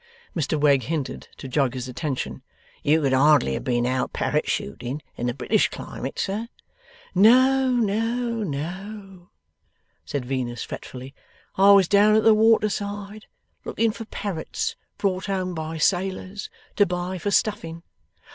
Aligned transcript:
Mr 0.35 0.59
Wegg 0.59 0.81
hinted, 0.81 1.27
to 1.37 1.47
jog 1.47 1.75
his 1.75 1.87
attention: 1.87 2.41
'You 2.81 3.01
could 3.01 3.13
hardly 3.13 3.53
have 3.53 3.63
been 3.63 3.85
out 3.85 4.13
parrot 4.13 4.49
shooting, 4.49 5.03
in 5.15 5.27
the 5.27 5.33
British 5.35 5.69
climate, 5.69 6.17
sir?' 6.17 6.47
'No, 7.13 7.69
no, 7.69 8.41
no,' 8.41 9.29
said 10.03 10.25
Venus 10.25 10.63
fretfully. 10.63 11.13
'I 11.55 11.71
was 11.73 11.87
down 11.87 12.15
at 12.15 12.23
the 12.23 12.33
water 12.33 12.67
side, 12.69 13.27
looking 13.63 13.91
for 13.91 14.05
parrots 14.05 14.75
brought 14.97 15.27
home 15.27 15.53
by 15.53 15.77
sailors, 15.77 16.49
to 16.77 16.87
buy 16.87 17.19
for 17.19 17.29
stuffing. 17.29 17.83